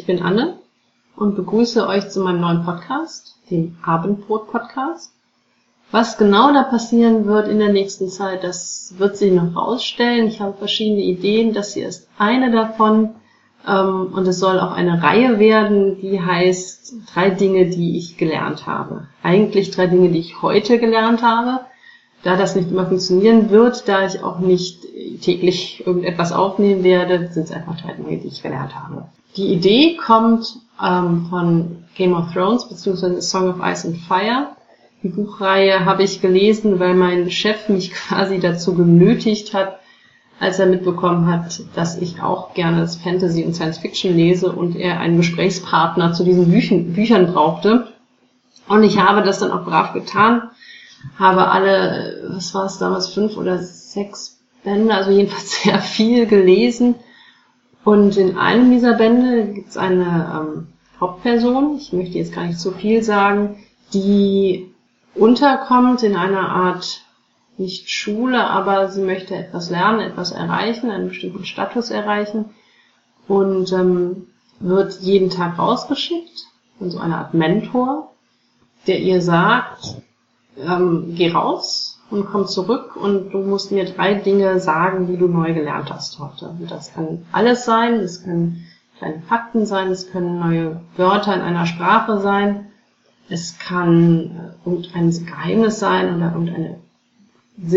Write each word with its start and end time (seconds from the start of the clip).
Ich 0.00 0.06
bin 0.06 0.22
Anne 0.22 0.54
und 1.14 1.36
begrüße 1.36 1.86
euch 1.86 2.08
zu 2.08 2.22
meinem 2.22 2.40
neuen 2.40 2.64
Podcast, 2.64 3.36
dem 3.50 3.76
Abendbrot-Podcast. 3.82 5.12
Was 5.90 6.16
genau 6.16 6.54
da 6.54 6.62
passieren 6.62 7.26
wird 7.26 7.48
in 7.48 7.58
der 7.58 7.70
nächsten 7.70 8.08
Zeit, 8.08 8.42
das 8.42 8.94
wird 8.96 9.18
sich 9.18 9.30
noch 9.30 9.54
rausstellen. 9.54 10.26
Ich 10.26 10.40
habe 10.40 10.56
verschiedene 10.56 11.02
Ideen, 11.02 11.52
das 11.52 11.74
hier 11.74 11.86
ist 11.86 12.08
eine 12.16 12.50
davon. 12.50 13.10
Ähm, 13.68 14.14
und 14.14 14.26
es 14.26 14.38
soll 14.38 14.58
auch 14.58 14.72
eine 14.72 15.02
Reihe 15.02 15.38
werden, 15.38 16.00
die 16.00 16.18
heißt 16.18 16.94
drei 17.12 17.28
Dinge, 17.28 17.68
die 17.68 17.98
ich 17.98 18.16
gelernt 18.16 18.66
habe. 18.66 19.06
Eigentlich 19.22 19.70
drei 19.70 19.86
Dinge, 19.86 20.08
die 20.08 20.20
ich 20.20 20.40
heute 20.40 20.78
gelernt 20.78 21.20
habe. 21.22 21.66
Da 22.22 22.36
das 22.36 22.56
nicht 22.56 22.70
immer 22.70 22.86
funktionieren 22.86 23.50
wird, 23.50 23.86
da 23.86 24.06
ich 24.06 24.24
auch 24.24 24.38
nicht 24.38 24.82
täglich 25.20 25.86
irgendetwas 25.86 26.32
aufnehmen 26.32 26.84
werde, 26.84 27.28
sind 27.30 27.42
es 27.42 27.52
einfach 27.52 27.78
drei 27.78 27.92
Dinge, 27.92 28.16
die 28.16 28.28
ich 28.28 28.42
gelernt 28.42 28.74
habe. 28.74 29.04
Die 29.36 29.52
Idee 29.52 29.96
kommt 29.96 30.56
ähm, 30.82 31.26
von 31.30 31.84
Game 31.94 32.14
of 32.14 32.32
Thrones 32.32 32.68
bzw. 32.68 33.20
Song 33.20 33.48
of 33.48 33.60
Ice 33.62 33.86
and 33.86 33.96
Fire. 33.96 34.48
Die 35.02 35.08
Buchreihe 35.08 35.84
habe 35.84 36.02
ich 36.02 36.20
gelesen, 36.20 36.80
weil 36.80 36.94
mein 36.94 37.30
Chef 37.30 37.68
mich 37.68 37.92
quasi 38.08 38.40
dazu 38.40 38.74
genötigt 38.74 39.54
hat, 39.54 39.78
als 40.40 40.58
er 40.58 40.66
mitbekommen 40.66 41.26
hat, 41.26 41.62
dass 41.74 41.98
ich 41.98 42.22
auch 42.22 42.54
gerne 42.54 42.80
das 42.80 42.96
Fantasy 42.96 43.44
und 43.44 43.54
Science 43.54 43.78
Fiction 43.78 44.16
lese 44.16 44.50
und 44.50 44.74
er 44.74 44.98
einen 44.98 45.18
Gesprächspartner 45.18 46.12
zu 46.12 46.24
diesen 46.24 46.50
Büchen, 46.50 46.94
Büchern 46.94 47.32
brauchte. 47.32 47.88
Und 48.66 48.82
ich 48.82 48.98
habe 48.98 49.22
das 49.22 49.38
dann 49.38 49.52
auch 49.52 49.64
brav 49.64 49.92
getan, 49.92 50.50
habe 51.18 51.48
alle, 51.48 52.30
was 52.30 52.54
war 52.54 52.64
es 52.64 52.78
damals, 52.78 53.12
fünf 53.12 53.36
oder 53.36 53.58
sechs 53.58 54.40
Bände, 54.64 54.94
also 54.94 55.10
jedenfalls 55.10 55.62
sehr 55.62 55.78
viel 55.78 56.26
gelesen 56.26 56.94
und 57.84 58.16
in 58.16 58.36
einem 58.36 58.70
dieser 58.70 58.94
Bände 58.94 59.46
gibt 59.46 59.70
es 59.70 59.76
eine 59.76 60.40
ähm, 60.40 60.68
Hauptperson, 61.00 61.76
ich 61.76 61.92
möchte 61.92 62.18
jetzt 62.18 62.34
gar 62.34 62.44
nicht 62.44 62.60
zu 62.60 62.72
viel 62.72 63.02
sagen, 63.02 63.64
die 63.94 64.74
unterkommt 65.14 66.02
in 66.02 66.16
einer 66.16 66.48
Art, 66.50 67.02
nicht 67.56 67.90
Schule, 67.90 68.42
aber 68.48 68.88
sie 68.88 69.02
möchte 69.02 69.34
etwas 69.34 69.70
lernen, 69.70 70.00
etwas 70.00 70.30
erreichen, 70.30 70.90
einen 70.90 71.08
bestimmten 71.08 71.44
Status 71.44 71.90
erreichen. 71.90 72.46
Und 73.28 73.72
ähm, 73.72 74.28
wird 74.60 75.00
jeden 75.00 75.30
Tag 75.30 75.58
rausgeschickt, 75.58 76.46
von 76.78 76.90
so 76.90 76.98
einer 76.98 77.18
Art 77.18 77.34
Mentor, 77.34 78.12
der 78.86 78.98
ihr 79.00 79.20
sagt, 79.20 79.96
ähm, 80.58 81.14
geh 81.16 81.30
raus, 81.30 81.89
und 82.10 82.26
komm 82.26 82.46
zurück 82.46 82.96
und 82.96 83.30
du 83.30 83.38
musst 83.38 83.70
mir 83.72 83.84
drei 83.84 84.14
Dinge 84.14 84.58
sagen, 84.60 85.06
die 85.06 85.16
du 85.16 85.28
neu 85.28 85.54
gelernt 85.54 85.90
hast 85.90 86.18
heute. 86.18 86.48
Und 86.48 86.70
das 86.70 86.92
kann 86.92 87.24
alles 87.32 87.64
sein, 87.64 87.94
es 87.94 88.24
können 88.24 88.66
kleine 88.98 89.22
Fakten 89.22 89.64
sein, 89.64 89.88
es 89.88 90.10
können 90.10 90.40
neue 90.40 90.80
Wörter 90.96 91.34
in 91.34 91.40
einer 91.40 91.66
Sprache 91.66 92.20
sein, 92.20 92.66
es 93.28 93.58
kann 93.58 94.54
äh, 94.66 94.68
irgendein 94.68 95.24
Geheimnis 95.24 95.78
sein 95.78 96.16
oder 96.16 96.32
irgendeine 96.32 96.80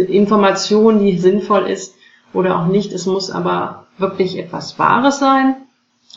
Information, 0.08 1.00
die 1.00 1.18
sinnvoll 1.18 1.68
ist 1.68 1.96
oder 2.34 2.60
auch 2.60 2.68
nicht. 2.68 2.92
Es 2.92 3.06
muss 3.06 3.30
aber 3.30 3.86
wirklich 3.98 4.40
etwas 4.40 4.80
Wahres 4.80 5.20
sein. 5.20 5.56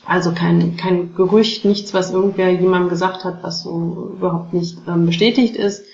Also 0.06 0.32
kein, 0.32 0.76
kein 0.76 1.14
Gerücht, 1.14 1.64
nichts, 1.64 1.92
was 1.92 2.12
irgendwer 2.12 2.50
jemandem 2.50 2.88
gesagt 2.88 3.24
hat, 3.24 3.42
was 3.42 3.62
so 3.62 4.12
überhaupt 4.16 4.54
nicht 4.54 4.78
ähm, 4.88 5.04
bestätigt 5.06 5.56
ist 5.56 5.84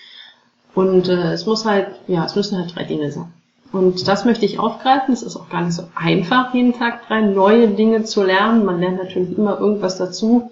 und 0.74 1.08
äh, 1.08 1.32
es 1.32 1.46
muss 1.46 1.64
halt, 1.64 1.88
ja, 2.06 2.24
es 2.24 2.34
müssen 2.34 2.58
halt 2.58 2.74
drei 2.74 2.84
Dinge 2.84 3.10
sein. 3.10 3.32
Und 3.72 4.06
das 4.06 4.24
möchte 4.24 4.44
ich 4.44 4.58
aufgreifen. 4.58 5.14
Es 5.14 5.22
ist 5.22 5.36
auch 5.36 5.48
gar 5.48 5.62
nicht 5.62 5.74
so 5.74 5.84
einfach, 5.94 6.52
jeden 6.54 6.74
Tag 6.74 7.06
drei 7.06 7.22
neue 7.22 7.68
Dinge 7.68 8.04
zu 8.04 8.22
lernen. 8.22 8.64
Man 8.64 8.80
lernt 8.80 8.98
natürlich 8.98 9.36
immer 9.36 9.58
irgendwas 9.58 9.96
dazu. 9.96 10.50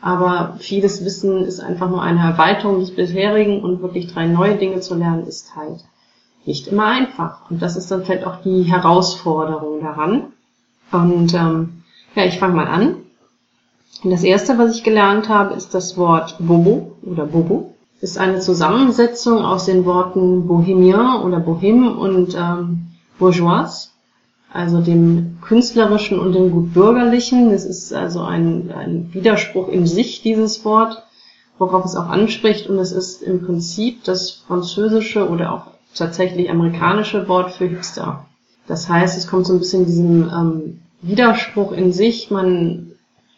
Aber 0.00 0.56
vieles 0.58 1.04
Wissen 1.04 1.44
ist 1.44 1.60
einfach 1.60 1.88
nur 1.88 2.02
eine 2.02 2.20
Erweiterung 2.20 2.80
des 2.80 2.94
bisherigen 2.94 3.62
und 3.62 3.80
wirklich 3.80 4.12
drei 4.12 4.26
neue 4.26 4.56
Dinge 4.56 4.80
zu 4.80 4.94
lernen 4.94 5.26
ist 5.26 5.56
halt 5.56 5.84
nicht 6.44 6.66
immer 6.66 6.86
einfach. 6.86 7.50
Und 7.50 7.62
das 7.62 7.76
ist 7.76 7.90
dann 7.90 8.04
vielleicht 8.04 8.26
auch 8.26 8.42
die 8.42 8.64
Herausforderung 8.64 9.80
daran. 9.82 10.32
Und 10.92 11.32
ähm, 11.32 11.84
ja, 12.14 12.24
ich 12.24 12.38
fange 12.38 12.54
mal 12.54 12.66
an. 12.66 12.96
Und 14.02 14.10
das 14.10 14.24
erste, 14.24 14.58
was 14.58 14.76
ich 14.76 14.84
gelernt 14.84 15.30
habe, 15.30 15.54
ist 15.54 15.74
das 15.74 15.96
Wort 15.96 16.36
Bobo 16.38 16.96
oder 17.02 17.24
Bobo 17.24 17.73
ist 18.04 18.18
eine 18.18 18.38
Zusammensetzung 18.38 19.42
aus 19.42 19.64
den 19.64 19.86
Worten 19.86 20.46
Bohemien 20.46 21.22
oder 21.22 21.38
Bohème 21.38 21.96
und 21.96 22.34
ähm, 22.34 22.88
Bourgeois, 23.18 23.88
also 24.52 24.82
dem 24.82 25.38
künstlerischen 25.40 26.18
und 26.18 26.34
dem 26.34 26.50
gutbürgerlichen. 26.50 27.50
Es 27.50 27.64
ist 27.64 27.94
also 27.94 28.20
ein, 28.20 28.70
ein 28.72 29.08
Widerspruch 29.14 29.68
in 29.68 29.86
sich, 29.86 30.20
dieses 30.20 30.66
Wort, 30.66 31.02
worauf 31.58 31.86
es 31.86 31.96
auch 31.96 32.10
anspricht. 32.10 32.68
Und 32.68 32.78
es 32.78 32.92
ist 32.92 33.22
im 33.22 33.42
Prinzip 33.46 34.04
das 34.04 34.32
französische 34.46 35.26
oder 35.26 35.54
auch 35.54 35.66
tatsächlich 35.94 36.50
amerikanische 36.50 37.26
Wort 37.26 37.52
für 37.52 37.66
Hipster. 37.66 38.26
Das 38.66 38.86
heißt, 38.86 39.16
es 39.16 39.26
kommt 39.26 39.46
so 39.46 39.54
ein 39.54 39.60
bisschen 39.60 39.86
diesem 39.86 40.28
ähm, 40.28 40.80
Widerspruch 41.00 41.72
in 41.72 41.90
sich. 41.90 42.30
Man 42.30 42.92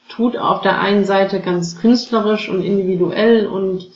tut 0.08 0.36
auf 0.36 0.60
der 0.62 0.80
einen 0.80 1.04
Seite 1.04 1.38
ganz 1.38 1.78
künstlerisch 1.78 2.48
und 2.48 2.62
individuell 2.62 3.46
und 3.46 3.90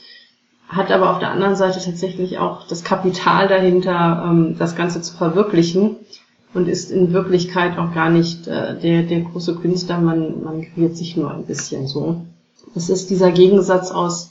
hat 0.70 0.92
aber 0.92 1.10
auf 1.10 1.19
der 1.19 1.32
anderen 1.32 1.56
Seite 1.56 1.81
tatsächlich 1.84 2.38
auch 2.38 2.66
das 2.66 2.84
Kapital 2.84 3.48
dahinter, 3.48 4.25
ähm, 4.25 4.56
das 4.56 4.76
Ganze 4.76 5.03
zu 5.03 5.16
verwirklichen 5.16 5.97
und 6.54 6.69
ist 6.69 6.92
in 6.92 7.12
Wirklichkeit 7.12 7.76
auch 7.76 7.92
gar 7.92 8.08
nicht 8.08 8.47
äh, 8.47 8.78
der, 8.78 9.03
der 9.03 9.20
große 9.20 9.56
Künstler, 9.56 10.00
man, 10.00 10.42
man 10.44 10.62
kreiert 10.62 10.97
sich 10.97 11.16
nur 11.16 11.32
ein 11.32 11.44
bisschen 11.44 11.88
so. 11.88 12.22
Es 12.76 12.88
ist 12.88 13.10
dieser 13.10 13.32
Gegensatz 13.32 13.91
aus, 13.91 14.30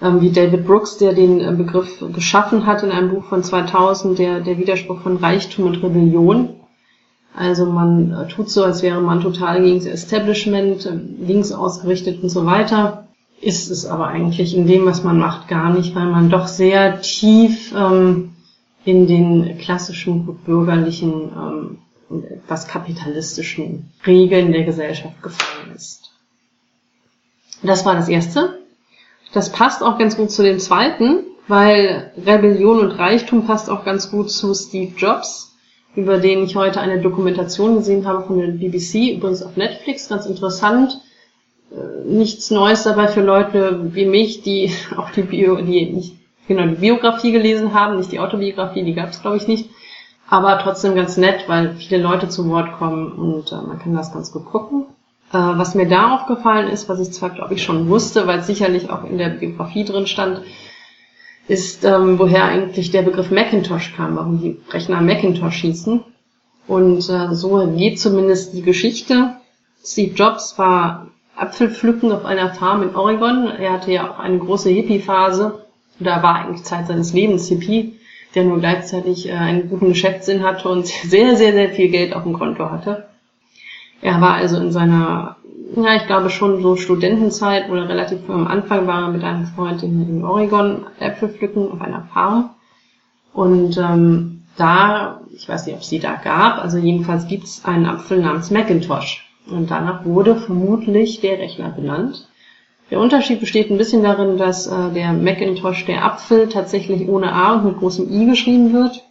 ähm, 0.00 0.20
wie 0.20 0.30
David 0.30 0.66
Brooks, 0.66 0.98
der 0.98 1.14
den 1.14 1.40
äh, 1.40 1.52
Begriff 1.52 2.04
geschaffen 2.12 2.64
hat 2.64 2.84
in 2.84 2.92
einem 2.92 3.10
Buch 3.10 3.24
von 3.24 3.42
2000, 3.42 4.18
der, 4.20 4.40
der 4.40 4.58
Widerspruch 4.58 5.00
von 5.00 5.16
Reichtum 5.16 5.66
und 5.66 5.82
Rebellion. 5.82 6.50
Also 7.34 7.66
man 7.66 8.12
äh, 8.12 8.28
tut 8.28 8.50
so, 8.50 8.62
als 8.62 8.84
wäre 8.84 9.00
man 9.00 9.20
total 9.20 9.62
gegen 9.62 9.78
das 9.78 9.86
Establishment, 9.86 10.86
äh, 10.86 10.94
links 11.26 11.50
ausgerichtet 11.50 12.22
und 12.22 12.28
so 12.28 12.46
weiter 12.46 13.08
ist 13.42 13.70
es 13.70 13.84
aber 13.84 14.06
eigentlich 14.06 14.56
in 14.56 14.66
dem, 14.66 14.86
was 14.86 15.02
man 15.02 15.18
macht, 15.18 15.48
gar 15.48 15.70
nicht, 15.70 15.94
weil 15.96 16.06
man 16.06 16.30
doch 16.30 16.46
sehr 16.46 17.02
tief 17.02 17.74
ähm, 17.76 18.36
in 18.84 19.08
den 19.08 19.58
klassischen 19.58 20.36
bürgerlichen 20.44 21.30
ähm, 21.36 21.78
etwas 22.30 22.68
kapitalistischen 22.68 23.90
Regeln 24.06 24.52
der 24.52 24.62
Gesellschaft 24.62 25.20
gefallen 25.22 25.74
ist. 25.74 26.12
Das 27.62 27.84
war 27.84 27.94
das 27.94 28.08
Erste. 28.08 28.60
Das 29.32 29.50
passt 29.50 29.82
auch 29.82 29.98
ganz 29.98 30.16
gut 30.16 30.30
zu 30.30 30.42
dem 30.42 30.60
Zweiten, 30.60 31.24
weil 31.48 32.12
Rebellion 32.24 32.78
und 32.78 32.92
Reichtum 32.92 33.46
passt 33.46 33.68
auch 33.68 33.84
ganz 33.84 34.10
gut 34.10 34.30
zu 34.30 34.54
Steve 34.54 34.92
Jobs, 34.96 35.56
über 35.96 36.18
den 36.18 36.44
ich 36.44 36.54
heute 36.54 36.80
eine 36.80 37.00
Dokumentation 37.00 37.74
gesehen 37.76 38.06
habe 38.06 38.24
von 38.24 38.38
der 38.38 38.48
BBC, 38.48 39.16
übrigens 39.16 39.42
auf 39.42 39.56
Netflix, 39.56 40.08
ganz 40.08 40.26
interessant 40.26 41.00
nichts 42.04 42.50
Neues 42.50 42.82
dabei 42.84 43.08
für 43.08 43.22
Leute 43.22 43.94
wie 43.94 44.06
mich, 44.06 44.42
die 44.42 44.72
auch 44.96 45.10
die 45.10 45.22
Bio, 45.22 45.56
die 45.56 45.86
nicht 45.86 46.16
genau 46.48 46.66
die 46.66 46.80
Biografie 46.80 47.32
gelesen 47.32 47.74
haben, 47.74 47.96
nicht 47.96 48.12
die 48.12 48.20
Autobiografie, 48.20 48.82
die 48.82 48.94
gab 48.94 49.10
es 49.10 49.22
glaube 49.22 49.36
ich 49.36 49.48
nicht, 49.48 49.70
aber 50.28 50.58
trotzdem 50.58 50.94
ganz 50.94 51.16
nett, 51.16 51.44
weil 51.46 51.74
viele 51.76 52.02
Leute 52.02 52.28
zu 52.28 52.48
Wort 52.48 52.72
kommen 52.78 53.12
und 53.12 53.52
äh, 53.52 53.56
man 53.56 53.78
kann 53.78 53.94
das 53.94 54.12
ganz 54.12 54.32
gut 54.32 54.46
gucken. 54.46 54.86
Äh, 55.32 55.38
was 55.38 55.74
mir 55.74 55.88
da 55.88 56.14
aufgefallen 56.14 56.68
ist, 56.68 56.88
was 56.88 57.00
ich 57.00 57.12
zwar 57.12 57.30
glaube 57.30 57.54
ich 57.54 57.62
schon 57.62 57.88
wusste, 57.88 58.26
weil 58.26 58.40
es 58.40 58.46
sicherlich 58.46 58.90
auch 58.90 59.04
in 59.04 59.18
der 59.18 59.30
Biografie 59.30 59.84
drin 59.84 60.06
stand, 60.06 60.42
ist, 61.48 61.84
ähm, 61.84 62.18
woher 62.18 62.44
eigentlich 62.44 62.90
der 62.90 63.02
Begriff 63.02 63.30
Macintosh 63.30 63.94
kam, 63.96 64.16
warum 64.16 64.40
die 64.40 64.60
Rechner 64.70 65.00
Macintosh 65.00 65.60
hießen. 65.62 66.00
Und 66.68 67.08
äh, 67.08 67.34
so 67.34 67.66
geht 67.76 68.00
zumindest 68.00 68.54
die 68.54 68.62
Geschichte. 68.62 69.36
Steve 69.84 70.14
Jobs 70.14 70.56
war 70.58 71.08
Apfel 71.36 71.70
pflücken 71.70 72.12
auf 72.12 72.24
einer 72.24 72.54
Farm 72.54 72.82
in 72.82 72.94
Oregon. 72.94 73.46
Er 73.46 73.72
hatte 73.72 73.92
ja 73.92 74.10
auch 74.10 74.18
eine 74.18 74.38
große 74.38 74.70
Hippie-Phase. 74.70 75.64
Da 75.98 76.22
war 76.22 76.36
eigentlich 76.36 76.64
Zeit 76.64 76.86
seines 76.86 77.12
Lebens 77.12 77.48
Hippie, 77.48 77.98
der 78.34 78.44
nur 78.44 78.60
gleichzeitig 78.60 79.28
äh, 79.28 79.32
einen 79.32 79.68
guten 79.68 79.88
Geschäftssinn 79.88 80.42
hatte 80.42 80.68
und 80.68 80.86
sehr, 81.04 81.36
sehr, 81.36 81.52
sehr 81.52 81.70
viel 81.70 81.88
Geld 81.88 82.14
auf 82.14 82.24
dem 82.24 82.34
Konto 82.34 82.70
hatte. 82.70 83.08
Er 84.00 84.20
war 84.20 84.34
also 84.34 84.56
in 84.58 84.72
seiner, 84.72 85.36
ja, 85.76 85.96
ich 85.96 86.06
glaube 86.06 86.28
schon 86.28 86.60
so 86.60 86.76
Studentenzeit 86.76 87.70
oder 87.70 87.88
relativ 87.88 88.28
am 88.28 88.48
Anfang 88.48 88.86
war 88.86 89.02
er 89.02 89.08
mit 89.08 89.22
einem 89.22 89.46
Freund 89.46 89.82
in, 89.82 90.02
in 90.08 90.24
Oregon 90.24 90.86
Äpfel 90.98 91.28
pflücken 91.28 91.70
auf 91.70 91.80
einer 91.80 92.08
Farm. 92.12 92.50
Und 93.32 93.78
ähm, 93.78 94.42
da, 94.56 95.22
ich 95.34 95.48
weiß 95.48 95.66
nicht, 95.66 95.76
ob 95.76 95.82
es 95.82 95.88
die 95.88 96.00
da 96.00 96.14
gab, 96.16 96.58
also 96.58 96.78
jedenfalls 96.78 97.26
gibt 97.26 97.44
es 97.44 97.64
einen 97.64 97.86
Apfel 97.86 98.20
namens 98.20 98.50
Macintosh. 98.50 99.31
Und 99.50 99.70
danach 99.70 100.04
wurde 100.04 100.36
vermutlich 100.36 101.20
der 101.20 101.38
Rechner 101.38 101.70
benannt. 101.70 102.28
Der 102.90 103.00
Unterschied 103.00 103.40
besteht 103.40 103.70
ein 103.70 103.78
bisschen 103.78 104.02
darin, 104.02 104.36
dass 104.36 104.66
äh, 104.66 104.92
der 104.92 105.12
Macintosh, 105.12 105.86
der 105.86 106.04
Apfel, 106.04 106.48
tatsächlich 106.48 107.08
ohne 107.08 107.32
A 107.32 107.54
und 107.54 107.64
mit 107.64 107.78
großem 107.78 108.10
I 108.10 108.26
geschrieben 108.26 108.72
wird. 108.72 109.02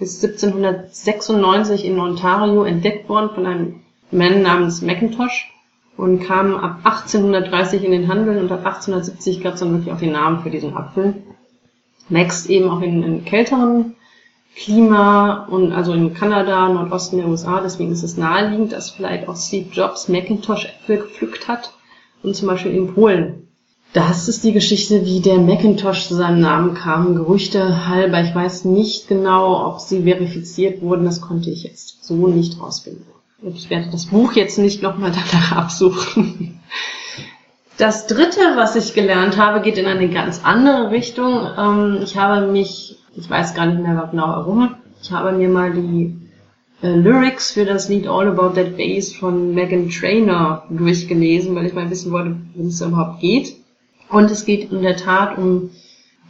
Ist 0.00 0.24
1796 0.24 1.84
in 1.84 1.98
Ontario 1.98 2.64
entdeckt 2.64 3.08
worden 3.08 3.30
von 3.34 3.46
einem 3.46 3.80
Mann 4.10 4.42
namens 4.42 4.80
Macintosh. 4.82 5.52
und 5.98 6.20
kam 6.20 6.54
ab 6.54 6.78
1830 6.84 7.84
in 7.84 7.90
den 7.90 8.08
Handel 8.08 8.38
und 8.38 8.52
ab 8.52 8.64
1870 8.64 9.42
gab 9.42 9.54
es 9.54 9.60
dann 9.60 9.72
wirklich 9.72 9.92
auch 9.92 9.98
den 9.98 10.12
Namen 10.12 10.42
für 10.42 10.50
diesen 10.50 10.74
Apfel. 10.74 11.22
Wächst 12.08 12.48
eben 12.48 12.70
auch 12.70 12.80
in, 12.80 13.02
in 13.02 13.24
kälteren 13.24 13.96
Klima 14.56 15.46
und 15.46 15.72
also 15.72 15.92
in 15.92 16.14
Kanada, 16.14 16.68
Nordosten 16.68 17.18
der 17.18 17.28
USA, 17.28 17.60
deswegen 17.60 17.92
ist 17.92 18.02
es 18.02 18.16
naheliegend, 18.16 18.72
dass 18.72 18.90
vielleicht 18.90 19.28
auch 19.28 19.36
Steve 19.36 19.68
Jobs 19.70 20.08
Macintosh-Äpfel 20.08 20.98
gepflückt 20.98 21.46
hat 21.46 21.72
und 22.22 22.34
zum 22.34 22.48
Beispiel 22.48 22.72
in 22.72 22.94
Polen. 22.94 23.48
Das 23.92 24.28
ist 24.28 24.44
die 24.44 24.52
Geschichte, 24.52 25.06
wie 25.06 25.20
der 25.20 25.38
Macintosh 25.38 26.08
zu 26.08 26.14
seinem 26.14 26.40
Namen 26.40 26.74
kam. 26.74 27.14
Gerüchte 27.14 27.88
halber. 27.88 28.22
Ich 28.22 28.34
weiß 28.34 28.66
nicht 28.66 29.08
genau, 29.08 29.66
ob 29.66 29.80
sie 29.80 30.02
verifiziert 30.02 30.82
wurden. 30.82 31.06
Das 31.06 31.22
konnte 31.22 31.50
ich 31.50 31.62
jetzt 31.62 32.04
so 32.04 32.26
nicht 32.26 32.60
rausfinden. 32.60 33.06
Und 33.40 33.56
ich 33.56 33.70
werde 33.70 33.90
das 33.90 34.06
Buch 34.06 34.32
jetzt 34.32 34.58
nicht 34.58 34.82
nochmal 34.82 35.12
danach 35.12 35.52
absuchen. 35.52 36.60
Das 37.78 38.08
dritte, 38.08 38.40
was 38.56 38.76
ich 38.76 38.92
gelernt 38.92 39.38
habe, 39.38 39.60
geht 39.60 39.78
in 39.78 39.86
eine 39.86 40.08
ganz 40.10 40.40
andere 40.42 40.90
Richtung. 40.90 41.48
Ähm, 41.56 42.00
ich 42.02 42.18
habe 42.18 42.48
mich 42.48 42.98
ich 43.18 43.28
weiß 43.28 43.54
gar 43.54 43.66
nicht 43.66 43.82
mehr 43.82 44.08
genau 44.10 44.28
warum. 44.28 44.74
Ich 45.02 45.10
habe 45.10 45.32
mir 45.32 45.48
mal 45.48 45.72
die 45.72 46.16
äh, 46.82 46.94
Lyrics 46.94 47.52
für 47.52 47.64
das 47.64 47.88
Lied 47.88 48.06
All 48.06 48.28
About 48.28 48.54
That 48.54 48.76
Bass 48.76 49.12
von 49.12 49.54
Megan 49.54 49.90
Trainer 49.90 50.62
durchgelesen, 50.70 51.54
weil 51.54 51.66
ich 51.66 51.74
mal 51.74 51.90
wissen 51.90 52.12
wollte, 52.12 52.36
worum 52.54 52.68
es 52.68 52.80
überhaupt 52.80 53.20
geht. 53.20 53.56
Und 54.08 54.30
es 54.30 54.44
geht 54.44 54.72
in 54.72 54.82
der 54.82 54.96
Tat 54.96 55.36
um 55.36 55.70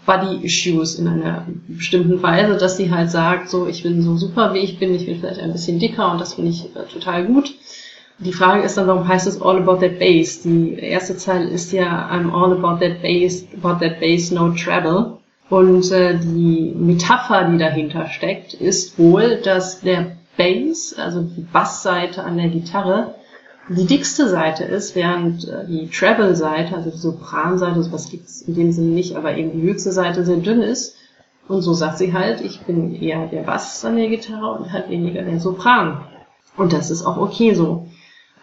Body 0.06 0.43
Issues 0.43 0.94
in 0.99 1.06
einer 1.06 1.46
bestimmten 1.69 2.23
Weise, 2.23 2.56
dass 2.56 2.79
sie 2.79 2.90
halt 2.90 3.11
sagt, 3.11 3.50
so, 3.50 3.67
ich 3.67 3.82
bin 3.82 4.00
so 4.00 4.17
super, 4.17 4.55
wie 4.55 4.61
ich 4.61 4.79
bin, 4.79 4.94
ich 4.94 5.05
bin 5.05 5.20
vielleicht 5.20 5.40
ein 5.40 5.52
bisschen 5.52 5.79
dicker 5.79 6.11
und 6.11 6.20
das 6.20 6.35
finde 6.35 6.50
ich 6.50 6.64
äh, 6.75 6.85
total 6.90 7.26
gut. 7.26 7.55
Die 8.19 8.32
Frage 8.32 8.62
ist 8.62 8.76
dann, 8.76 8.88
warum 8.88 9.06
heißt 9.06 9.29
es 9.29 9.40
All 9.43 9.58
About 9.58 9.76
That 9.87 9.99
Bass? 9.99 10.40
Die 10.43 10.75
erste 10.81 11.17
Zeile 11.17 11.49
ist 11.50 11.73
ja 11.73 12.11
I'm 12.11 12.32
all 12.32 12.52
about 12.52 12.85
that 12.85 13.02
bass, 13.02 13.46
about 13.62 13.85
that 13.85 14.00
bass, 14.00 14.31
no 14.31 14.50
trouble. 14.52 15.18
Und 15.50 15.91
äh, 15.93 16.19
die 16.19 16.75
Metapher, 16.77 17.45
die 17.50 17.59
dahinter 17.59 18.06
steckt, 18.09 18.55
ist 18.55 18.99
wohl, 18.99 19.37
dass 19.43 19.81
der 19.81 20.19
Bass, 20.37 20.95
also 20.99 21.23
die 21.23 21.41
Bassseite 21.41 22.23
an 22.23 22.37
der 22.37 22.49
Gitarre, 22.49 23.15
die 23.71 23.87
dickste 23.87 24.29
Seite 24.29 24.65
ist, 24.65 24.95
während 24.95 25.49
äh, 25.49 25.67
die 25.67 25.89
Treble-Seite, 25.89 26.75
also 26.75 26.91
die 26.91 26.97
Sopranseite, 26.97 27.83
sowas 27.83 28.11
gibt's 28.11 28.43
in 28.43 28.55
dem 28.55 28.73
Sinne 28.73 28.89
nicht, 28.89 29.17
aber 29.17 29.37
eben 29.37 29.53
die 29.53 29.62
höchste 29.62 29.93
Seite 29.93 30.25
sehr 30.25 30.37
dünn 30.37 30.62
ist. 30.62 30.97
Und 31.49 31.62
so 31.62 31.73
sagt 31.73 31.99
sie 31.99 32.12
halt, 32.12 32.43
ich 32.43 32.61
bin 32.61 32.95
eher 32.95 33.27
der 33.27 33.43
Bass 33.43 33.85
an 33.85 33.97
der 33.97 34.09
Gitarre 34.09 34.53
und 34.53 34.73
halt 34.73 34.91
weniger 34.91 35.23
der 35.23 35.41
Sopran. 35.41 36.03
Und 36.59 36.73
das 36.75 36.91
ist 36.91 37.06
auch 37.06 37.17
okay 37.17 37.55
so. 37.55 37.87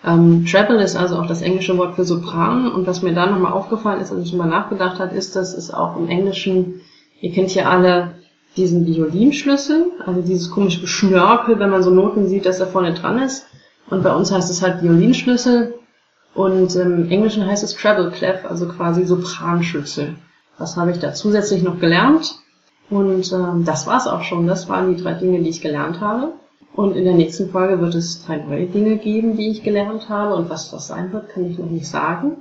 Ähm, 0.04 0.46
Treble 0.46 0.82
ist 0.82 0.96
also 0.96 1.18
auch 1.18 1.28
das 1.28 1.42
englische 1.42 1.78
Wort 1.78 1.96
für 1.96 2.06
Sopran. 2.06 2.72
Und 2.72 2.88
was 2.88 3.04
mir 3.04 3.14
da 3.14 3.28
nochmal 3.28 3.54
aufgefallen 3.54 4.02
ist, 4.02 4.12
als 4.12 4.26
ich 4.26 4.34
mal 4.34 4.48
nachgedacht 4.48 5.00
habe, 5.00 5.16
ist, 5.16 5.36
dass 5.36 5.56
es 5.56 5.72
auch 5.72 5.98
im 5.98 6.08
Englischen 6.08 6.82
Ihr 7.22 7.32
kennt 7.32 7.54
ja 7.56 7.70
alle 7.70 8.16
diesen 8.58 8.86
Violinschlüssel, 8.86 9.92
also 10.06 10.22
dieses 10.22 10.50
komische 10.50 10.82
Geschnörkel, 10.82 11.60
wenn 11.60 11.70
man 11.70 11.84
so 11.84 11.90
Noten 11.90 12.28
sieht, 12.28 12.46
dass 12.46 12.60
er 12.60 12.68
vorne 12.68 12.94
dran 12.94 13.20
ist. 13.20 13.46
Und 13.90 14.04
bei 14.04 14.16
uns 14.16 14.32
heißt 14.32 14.50
es 14.50 14.62
halt 14.62 14.82
Violinschlüssel 14.82 15.76
und 16.34 16.76
im 16.76 17.10
Englischen 17.10 17.46
heißt 17.46 17.64
es 17.64 17.76
Treble 17.76 18.12
Clef, 18.12 18.46
also 18.46 18.68
quasi 18.68 19.06
Sopranschlüssel. 19.06 20.16
Das 20.58 20.78
habe 20.78 20.92
ich 20.92 21.00
da 21.00 21.14
zusätzlich 21.14 21.64
noch 21.64 21.80
gelernt. 21.80 22.36
Und 22.90 23.32
ähm, 23.34 23.66
das 23.66 23.88
war's 23.88 24.08
auch 24.08 24.22
schon. 24.22 24.48
Das 24.48 24.70
waren 24.70 24.96
die 24.96 25.02
drei 25.02 25.14
Dinge, 25.14 25.42
die 25.42 25.50
ich 25.50 25.62
gelernt 25.62 26.02
habe. 26.02 26.34
Und 26.76 26.96
in 26.96 27.06
der 27.06 27.14
nächsten 27.14 27.50
Folge 27.50 27.80
wird 27.80 27.96
es 27.96 28.26
drei 28.26 28.38
neue 28.38 28.68
Dinge 28.68 28.98
geben, 28.98 29.38
die 29.38 29.50
ich 29.50 29.64
gelernt 29.64 30.10
habe. 30.10 30.36
Und 30.36 30.50
was 30.50 30.72
das 30.72 30.88
sein 30.88 31.12
wird, 31.12 31.30
kann 31.30 31.46
ich 31.50 31.58
noch 31.58 31.70
nicht 31.70 31.88
sagen. 31.88 32.38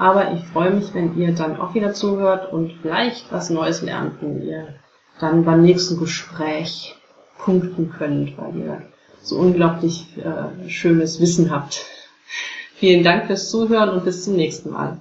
Aber 0.00 0.32
ich 0.32 0.42
freue 0.44 0.70
mich, 0.70 0.94
wenn 0.94 1.18
ihr 1.18 1.34
dann 1.34 1.60
auch 1.60 1.74
wieder 1.74 1.92
zuhört 1.92 2.50
und 2.54 2.72
vielleicht 2.80 3.30
was 3.30 3.50
Neues 3.50 3.82
lernt, 3.82 4.14
wenn 4.22 4.40
ihr 4.40 4.76
dann 5.20 5.44
beim 5.44 5.60
nächsten 5.60 5.98
Gespräch 5.98 6.96
punkten 7.36 7.90
könnt, 7.90 8.38
weil 8.38 8.56
ihr 8.56 8.82
so 9.20 9.36
unglaublich 9.36 10.06
äh, 10.16 10.70
schönes 10.70 11.20
Wissen 11.20 11.50
habt. 11.50 11.84
Vielen 12.76 13.04
Dank 13.04 13.26
fürs 13.26 13.50
Zuhören 13.50 13.90
und 13.90 14.06
bis 14.06 14.24
zum 14.24 14.36
nächsten 14.36 14.70
Mal. 14.70 14.96